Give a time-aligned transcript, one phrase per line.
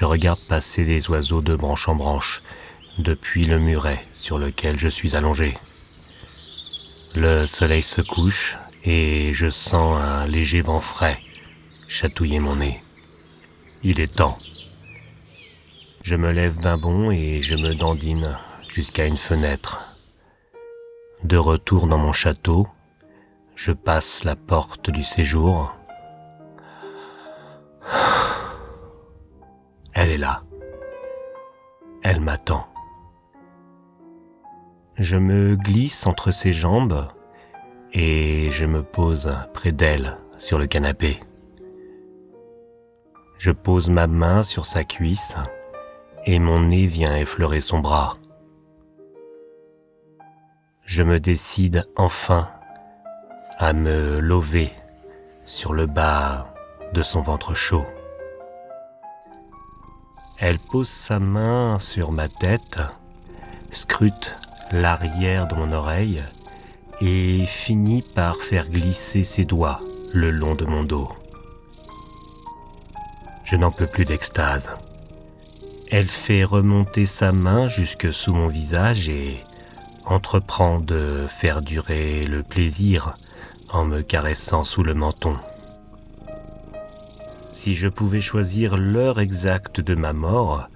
[0.00, 2.42] Je regarde passer les oiseaux de branche en branche
[2.96, 5.58] depuis le muret sur lequel je suis allongé.
[7.14, 11.18] Le soleil se couche et je sens un léger vent frais
[11.86, 12.80] chatouiller mon nez.
[13.82, 14.38] Il est temps.
[16.02, 18.38] Je me lève d'un bond et je me dandine
[18.70, 19.82] jusqu'à une fenêtre.
[21.24, 22.66] De retour dans mon château,
[23.54, 25.74] je passe la porte du séjour.
[32.12, 32.66] Elle m'attend.
[34.96, 37.06] Je me glisse entre ses jambes
[37.92, 41.20] et je me pose près d'elle sur le canapé.
[43.38, 45.36] Je pose ma main sur sa cuisse
[46.26, 48.16] et mon nez vient effleurer son bras.
[50.84, 52.50] Je me décide enfin
[53.56, 54.72] à me lever
[55.44, 56.52] sur le bas
[56.92, 57.86] de son ventre chaud.
[60.40, 62.78] Elle pose sa main sur ma tête,
[63.70, 64.38] scrute
[64.72, 66.22] l'arrière de mon oreille
[67.02, 69.82] et finit par faire glisser ses doigts
[70.14, 71.10] le long de mon dos.
[73.44, 74.70] Je n'en peux plus d'extase.
[75.90, 79.44] Elle fait remonter sa main jusque sous mon visage et
[80.06, 83.14] entreprend de faire durer le plaisir
[83.68, 85.36] en me caressant sous le menton.
[87.62, 90.66] Si je pouvais choisir l'heure exacte de ma mort,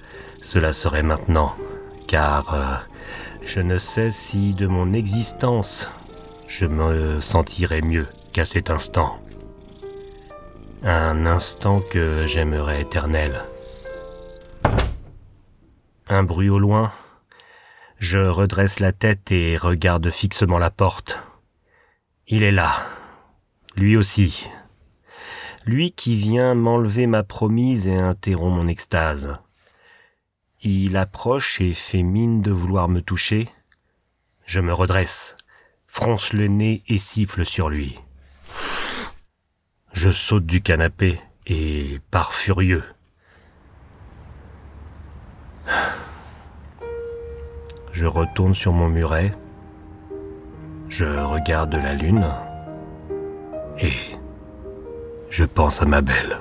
[0.43, 1.57] cela serait maintenant,
[2.07, 2.77] car euh,
[3.43, 5.91] je ne sais si de mon existence
[6.47, 9.19] je me sentirais mieux qu'à cet instant.
[10.83, 13.41] Un instant que j'aimerais éternel.
[16.11, 16.93] Un bruit au loin.
[17.99, 21.19] Je redresse la tête et regarde fixement la porte.
[22.29, 22.75] Il est là.
[23.75, 24.51] Lui aussi.
[25.67, 29.39] Lui qui vient m'enlever ma promise et interrompt mon extase.
[30.63, 33.49] Il approche et fait mine de vouloir me toucher.
[34.45, 35.37] Je me redresse,
[35.87, 37.99] fronce le nez et siffle sur lui.
[39.93, 42.85] Je saute du canapé et pars furieux.
[47.93, 49.33] Je retourne sur mon muret,
[50.89, 52.27] je regarde la lune
[53.79, 53.93] et
[55.37, 56.39] je pense à ma belle.